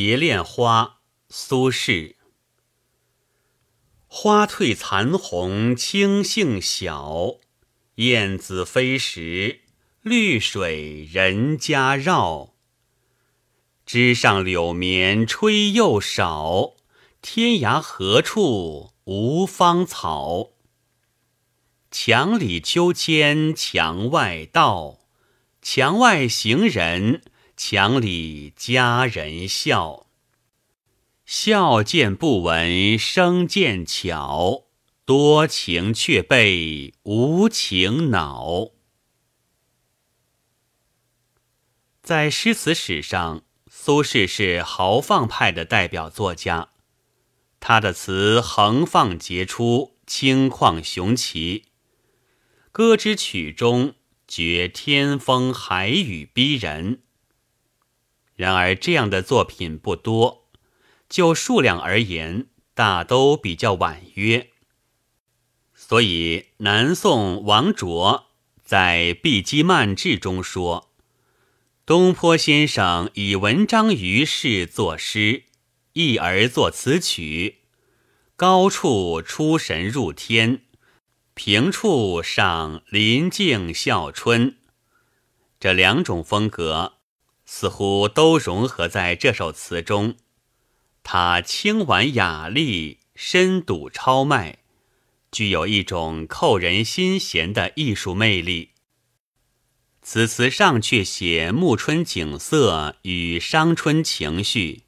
[0.00, 2.14] 蝶恋花，苏轼。
[4.06, 7.38] 花褪残红青杏小，
[7.96, 9.62] 燕子飞时，
[10.02, 12.54] 绿水人家绕。
[13.84, 16.74] 枝上柳绵吹又少，
[17.20, 20.50] 天涯何处无芳草？
[21.90, 25.00] 墙里秋千墙外道，
[25.60, 27.20] 墙外行人。
[27.58, 30.06] 墙里佳人笑，
[31.26, 34.66] 笑渐不闻声渐悄，
[35.04, 38.68] 多情却被无情恼。
[42.00, 46.68] 在诗词史上，苏轼是豪放派的代表作家，
[47.58, 51.64] 他的词横放杰出，清旷雄奇，
[52.70, 53.96] 歌之曲中
[54.28, 57.02] 觉天风海雨逼人。
[58.38, 60.46] 然而，这样的作品不多，
[61.08, 64.50] 就数量而言，大都比较婉约。
[65.74, 68.26] 所以，南宋王卓
[68.62, 70.92] 在《碧鸡漫志》中说
[71.84, 75.42] ：“东坡先生以文章于世作诗，
[75.94, 77.62] 一而作词曲，
[78.36, 80.62] 高处出神入天，
[81.34, 84.56] 平处赏林静笑春。”
[85.58, 86.97] 这两种风格。
[87.50, 90.16] 似乎都融合在这首词中，
[91.02, 94.58] 它清婉雅丽，深笃超迈，
[95.32, 98.72] 具有一种扣人心弦的艺术魅力。
[100.02, 104.82] 此词上却写暮春景色与伤春情绪，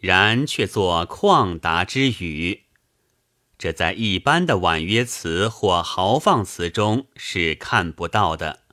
[0.00, 2.64] 然却作旷达之语，
[3.56, 8.63] 这在一般的婉约词或豪放词中是看不到的。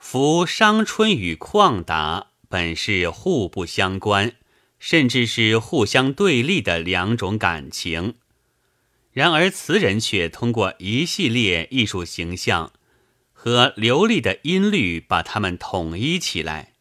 [0.00, 4.34] 夫伤春与旷达本是互不相关，
[4.78, 8.14] 甚至是互相对立的两种感情，
[9.12, 12.72] 然而词人却通过一系列艺术形象
[13.32, 16.72] 和流利的音律，把它们统一起来。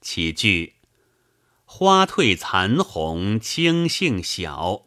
[0.00, 0.76] 起句
[1.66, 4.86] “花褪残红青杏小”，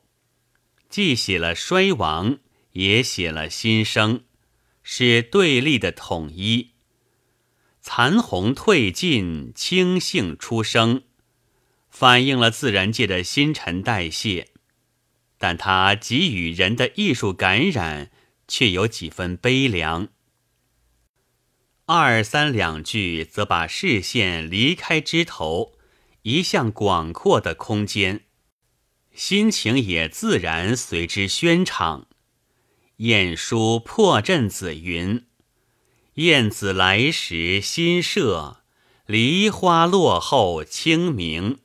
[0.90, 2.40] 既写了衰亡，
[2.72, 4.24] 也写了新生，
[4.82, 6.72] 是对立的统一。
[7.82, 11.04] 残红褪尽，青杏出生，
[11.90, 14.50] 反映了自然界的新陈代谢，
[15.38, 18.12] 但它给予人的艺术感染
[18.48, 20.10] 却有几分悲凉。
[21.86, 25.74] 二三两句则把视线离开枝头，
[26.22, 28.26] 移向广阔的空间，
[29.14, 32.08] 心情也自然随之宣畅。
[32.98, 35.29] 晏殊破阵子云。
[36.20, 38.58] 燕子来时新社，
[39.06, 41.60] 梨花落后清明。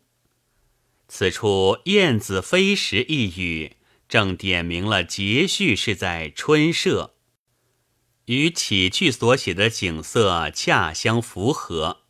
[1.09, 3.73] 此处“燕子飞时”一语，
[4.09, 7.15] 正点明了节序是在春社，
[8.27, 12.03] 与起句所写的景色恰相符合。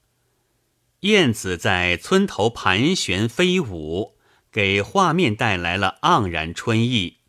[1.00, 4.19] 燕子在村头盘旋飞舞，
[4.53, 7.21] 给画面带来了盎然春意，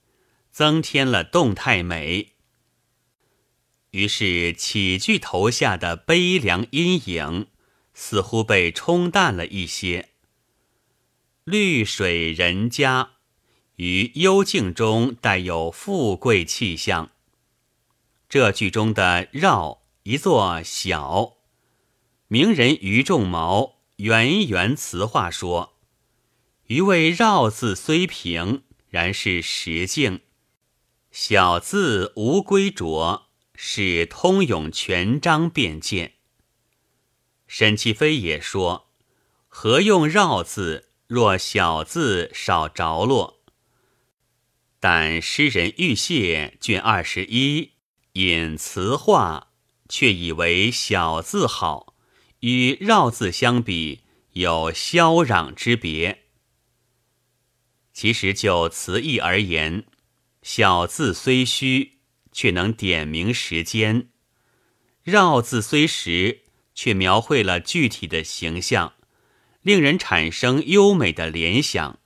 [0.51, 2.34] 增添了动态美。
[3.95, 7.47] 于是起句头下的悲凉阴影，
[7.93, 10.09] 似乎被冲淡了一些。
[11.45, 13.11] 绿水人家，
[13.77, 17.11] 于幽静中带有富贵气象。
[18.27, 21.37] 这句中的绕一座小，
[22.27, 25.77] 名人于仲谋圆圆词话说
[26.67, 30.19] ：“余谓绕字虽平，然是实境。
[31.11, 33.24] 小字无归着。”
[33.55, 36.13] 是通咏全章便见。
[37.47, 38.89] 沈其飞也说
[39.47, 40.89] ：“何用绕字？
[41.07, 43.43] 若小字少着落。”
[44.79, 47.71] 但诗人玉屑卷二十一
[48.13, 49.51] 引词话，
[49.87, 51.95] 却以为小字好，
[52.41, 56.23] 与绕字相比有萧壤之别。
[57.93, 59.85] 其实就词意而言，
[60.41, 61.94] 小字虽虚。
[62.35, 64.09] 却能点明时间，
[65.03, 66.41] 绕字虽实，
[66.73, 68.93] 却描绘了具体的形象，
[69.61, 71.97] 令人产生优美的联想。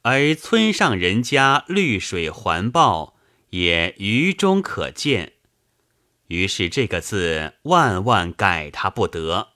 [0.00, 3.18] 而村上人家绿水环抱，
[3.50, 5.34] 也于中可见。
[6.28, 9.50] 于是这个字万万改它不得。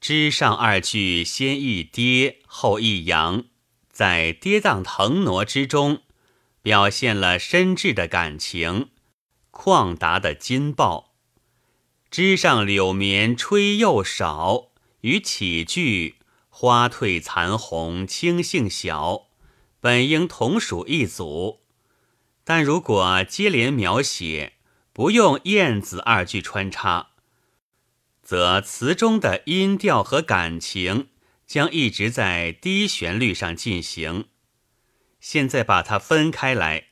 [0.00, 3.46] 之上二句先一跌后一扬，
[3.90, 6.02] 在跌宕腾挪之中。
[6.62, 8.90] 表现了深挚的感情，
[9.50, 11.14] 旷达的金爆。
[12.10, 14.72] 枝上柳绵吹又少，
[15.02, 16.16] 与起句
[16.48, 19.28] “花褪残红，青杏小，
[19.80, 21.60] 本应同属一组。
[22.44, 24.54] 但如果接连描写，
[24.94, 27.10] 不用“燕子”二句穿插，
[28.22, 31.08] 则词中的音调和感情
[31.46, 34.28] 将一直在低旋律上进行。
[35.20, 36.88] 现在把它分开来，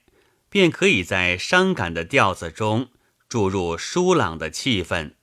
[0.49, 2.91] 便可以在伤感的调子中
[3.29, 5.15] 注入舒朗的气氛。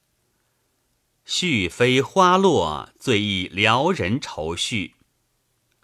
[1.26, 4.96] 絮飞花落，最易撩人愁绪。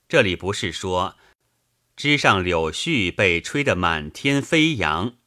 [0.07, 1.15] 这里不是说。
[1.95, 5.17] 枝上柳絮被吹得满天飞扬，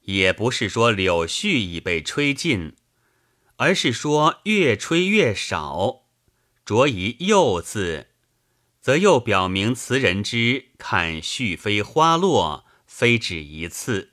[0.00, 2.74] 也不是说柳絮已被吹尽，
[3.58, 6.06] 而是说越吹越少。
[6.64, 8.08] 着一“又”字，
[8.86, 14.12] 则又表明词人之看絮飞花落，非止一次，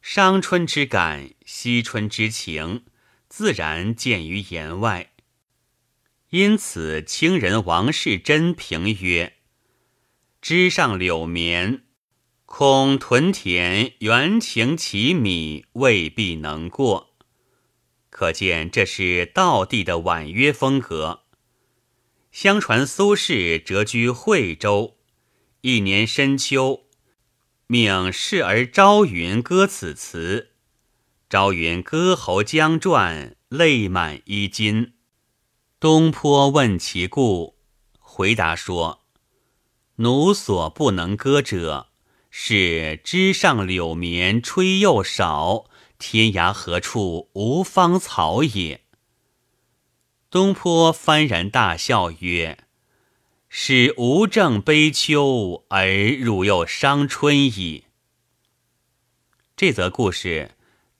[0.00, 2.82] 伤春之感、惜春之情，
[3.28, 5.12] 自然见于言外。
[6.30, 9.34] 因此，清人王世贞评曰。
[10.40, 11.84] 枝上柳绵，
[12.44, 17.14] 恐屯田缘情其米，未必能过。
[18.10, 21.21] 可见这是道地的婉约风格。
[22.42, 24.96] 相传苏轼谪居惠州，
[25.60, 26.86] 一年深秋，
[27.68, 30.50] 命侍儿朝云歌此词。
[31.30, 34.94] 朝云歌喉将转，泪满衣襟。
[35.78, 37.58] 东坡问其故，
[38.00, 39.04] 回答说。
[39.98, 41.90] 奴所不能歌者，
[42.28, 45.66] 是枝上柳绵吹又少，
[45.96, 48.81] 天涯何处无芳草也。
[50.32, 52.56] 东坡幡然大笑曰
[53.50, 55.86] ：“使无正悲秋，而
[56.18, 57.84] 汝又伤春矣。”
[59.54, 60.52] 这则故事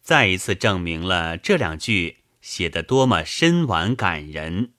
[0.03, 4.75] 再一次证明了这两句写得多么深婉感人。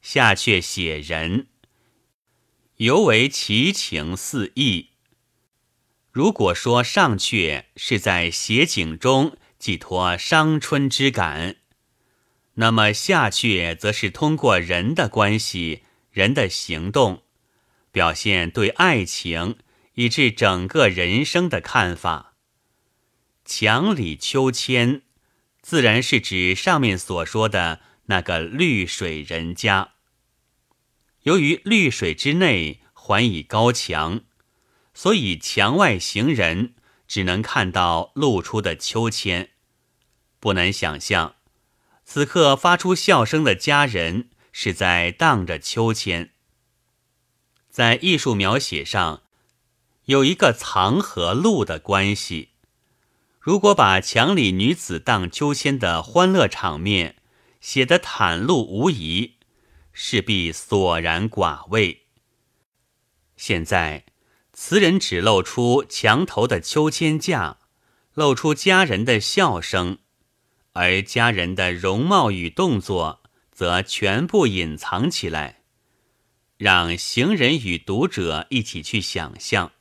[0.00, 1.48] 下阙写人。
[2.76, 4.90] 尤为奇情四溢。
[6.12, 11.56] 如果说上阙是在写景中寄托伤春之感，
[12.54, 17.22] 那么下阙则是通过人的关系、人的行动，
[17.90, 19.56] 表现对爱情
[19.94, 22.34] 以至整个人生的看法。
[23.44, 25.02] 墙里秋千，
[25.62, 29.92] 自然是指上面所说的那个绿水人家。
[31.22, 34.22] 由于绿水之内环以高墙，
[34.92, 36.74] 所以墙外行人
[37.08, 39.50] 只能看到露出的秋千，
[40.38, 41.36] 不难想象，
[42.04, 46.30] 此刻发出笑声的佳人是在荡着秋千。
[47.68, 49.22] 在艺术描写上，
[50.04, 52.50] 有一个藏和露的关系。
[53.40, 57.16] 如果把墙里女子荡秋千的欢乐场面
[57.60, 59.36] 写得袒露无遗。
[59.94, 62.06] 势必索然寡味。
[63.36, 64.06] 现在
[64.54, 67.58] 词人只露出墙头的秋千架，
[68.14, 69.98] 露出佳人的笑声，
[70.72, 75.62] 而家人的容貌与动作则全部隐藏起来，
[76.56, 79.72] 让行人与读者一起去想象，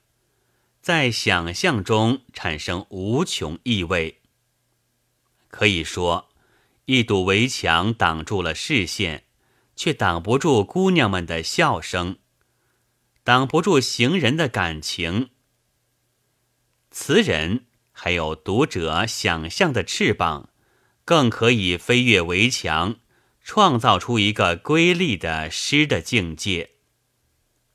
[0.82, 4.22] 在想象中产生无穷意味。
[5.50, 6.30] 可以说，
[6.86, 9.26] 一堵围墙挡住了视线。
[9.74, 12.19] 却挡不住姑娘们的笑声，
[13.24, 15.31] 挡不住行人的感情。
[16.92, 20.50] 词人还有读者想象的翅膀，
[21.11, 22.95] 更可以飞越围墙，
[23.44, 26.69] 创造出一个瑰丽的诗的境界。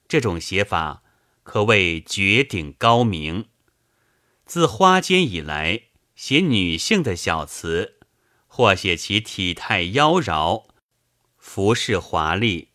[0.09, 1.03] 这种写法
[1.43, 3.49] 可谓绝顶高明。
[4.47, 5.83] 自花间以来，
[6.15, 7.99] 写女性的小词，
[8.47, 10.69] 或写其体态妖娆。
[11.37, 12.71] 服饰华丽，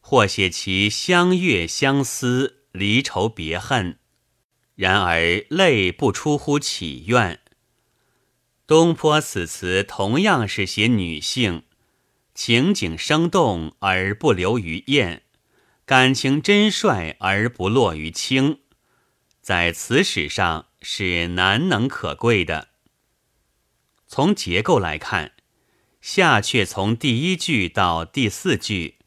[0.00, 3.98] 或写其相悦相思、离愁别恨。
[4.76, 7.40] 然而泪不出乎祈愿。
[8.66, 11.62] 东坡此词同样是写女性，
[12.34, 15.22] 情景生动而不流于艳，
[15.84, 18.58] 感情真率而不落于轻，
[19.40, 22.68] 在词史上是难能可贵的。
[24.08, 25.32] 从结构来看。
[26.00, 28.98] 下阙从第一句到第四句，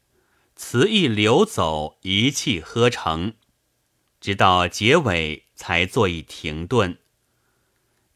[0.57, 3.35] 词意流走，一气呵成，
[4.19, 6.97] 直到结尾才作一停顿。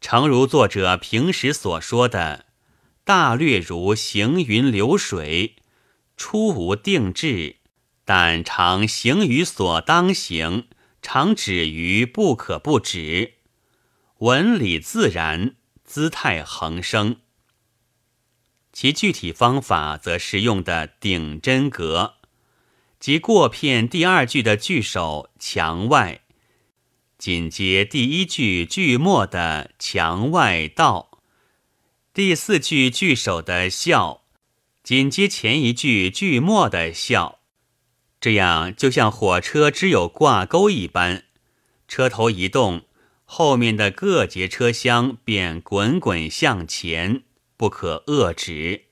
[0.04, 2.48] 诚如作者平时所说的
[3.06, 5.56] ：“大略如行云流水，
[6.18, 7.56] 初无定制，
[8.04, 10.68] 但常行于所当行，
[11.02, 13.36] 常止于不可不止。
[14.18, 15.56] 文理自然，
[15.86, 17.22] 姿态横生。”
[18.74, 22.16] 其具体方法则是用的顶针格，
[23.00, 26.23] 即过片第二句的句首“墙外”，
[27.24, 31.22] 紧接第一句句末的“墙外道”，
[32.14, 34.26] 第四句句首的“笑”，
[34.84, 37.40] 紧接前一句句末的“笑”，
[38.20, 41.24] 这样就像火车只有挂钩一般，
[41.88, 42.82] 车头一动，
[43.24, 47.24] 后面的各节车厢便滚滚向前，
[47.56, 48.88] 不可遏止。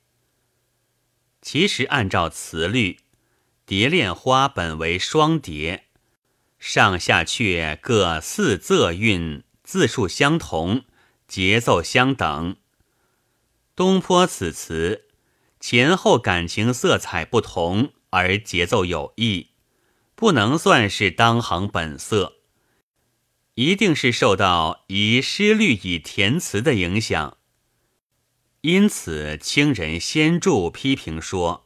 [1.41, 2.99] 其实按照词律。
[3.65, 5.87] 蝶恋花本为双蝶，
[6.61, 10.83] 上下阙各四仄韵，字数相同，
[11.27, 12.55] 节奏相等。
[13.75, 15.05] 东坡此词
[15.59, 19.47] 前后感情色彩不同，而节奏有异，
[20.13, 22.35] 不能算是当行本色，
[23.55, 27.39] 一定是受到以诗律以填词的影响。
[28.61, 31.65] 因此，清人先著批评说。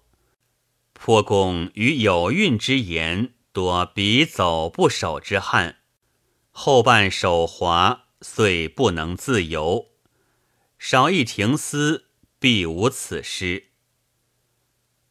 [0.93, 5.77] 坡公于有韵之言，多笔走不守之憾，
[6.51, 9.91] 后半手滑，遂不能自由。
[10.77, 12.07] 少一停思，
[12.37, 13.67] 必无此诗。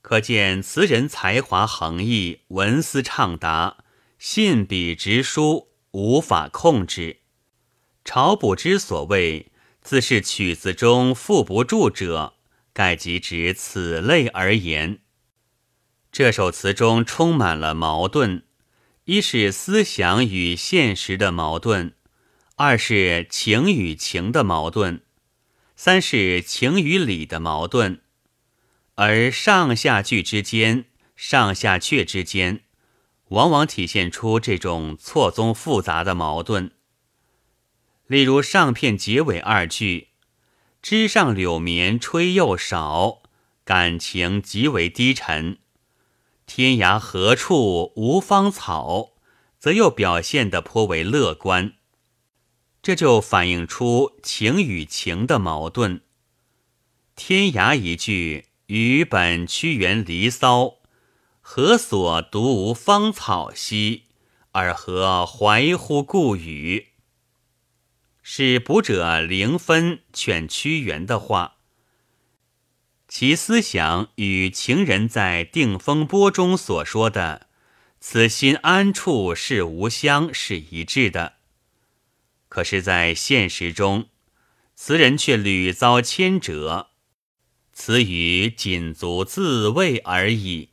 [0.03, 3.79] 可见词人才华横溢，文思畅达，
[4.19, 7.21] 信笔直书，无法控制。
[8.05, 12.35] 晁补之所谓自是曲子中赋不住者，
[12.75, 15.01] 盖即指此类而言。
[16.15, 18.45] 这首词中充满了矛盾：
[19.07, 21.97] 一是思想与现实的矛盾，
[22.55, 25.03] 二是情与情的矛盾，
[25.75, 28.01] 三是情与理的矛盾。
[28.95, 30.85] 而上下句之间、
[31.17, 32.61] 上下阙之间，
[33.31, 36.71] 往往体现出这种错综复杂的矛盾。
[38.07, 40.11] 例如上片结尾二句
[40.81, 43.23] ：“枝上柳绵吹又少”，
[43.67, 45.59] 感情极为低沉。
[46.47, 49.13] 天涯何处无芳草，
[49.59, 51.75] 则又表现得颇为乐观，
[52.83, 56.03] 这就反映出情与情的矛盾。
[57.17, 60.65] 天涯一句，与本屈原《离骚》，
[61.41, 64.05] 何所独无芳草兮？
[64.53, 66.89] 尔何怀乎故语？
[68.23, 71.54] 是卜者零分劝屈原的话。
[73.17, 77.47] 其思想与情人在《定风波》中所说的
[78.01, 81.35] “此心安处是吾乡”是一致的。
[82.49, 84.09] 可是，在现实中，
[84.75, 86.89] 词人却屡遭牵折，
[87.73, 90.71] 词语仅足自慰而已。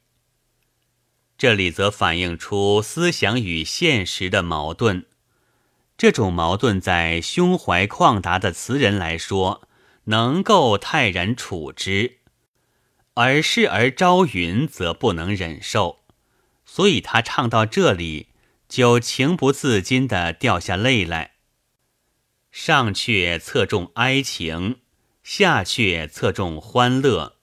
[1.38, 5.06] 这里则反映出思想与现实的矛盾。
[5.96, 9.68] 这种矛盾，在胸怀旷达的词人来说，
[10.06, 12.21] 能够泰然处之。
[13.16, 16.00] 而视而朝云则不能忍受，
[16.66, 18.30] 所以他唱到这里
[18.70, 21.34] 就情不自禁地掉下泪来。
[22.52, 24.80] 上阙侧重哀情，
[25.24, 27.38] 下阙侧重欢乐，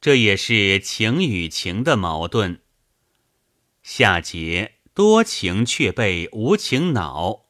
[0.00, 2.60] 这也是情与情的矛盾。
[3.82, 7.46] 下节多情却被无情恼，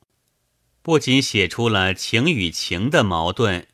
[0.82, 3.66] 不仅写出了情与情的矛盾，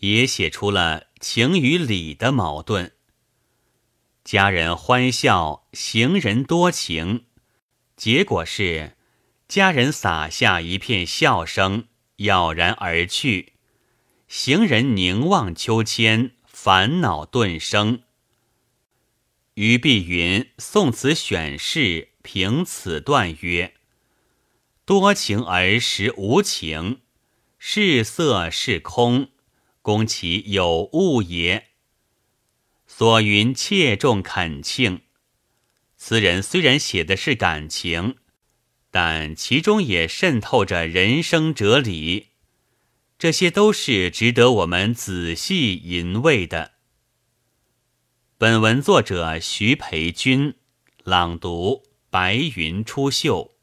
[0.00, 2.92] 也写出了情与理的矛盾。
[4.30, 7.24] 家人欢笑，行人多情，
[7.96, 8.94] 结果是
[9.48, 13.52] 家人洒下一片笑声，杳然而去；
[14.28, 18.02] 行人凝望秋千，烦恼顿生。
[19.54, 21.80] 于碧云《宋词选释》
[22.20, 23.72] 评此段曰
[24.84, 27.00] ：“多情而实无情，
[27.58, 29.30] 是色是空，
[29.80, 31.67] 攻其有物也。”
[32.90, 35.02] 所云切重恳庆，
[35.96, 38.16] 词人虽然写的是感情，
[38.90, 42.30] 但其中也渗透着人生哲理，
[43.16, 46.72] 这些都是值得我们仔细吟味的。
[48.36, 50.54] 本文作者徐培军，
[51.04, 53.57] 朗读：白云出岫。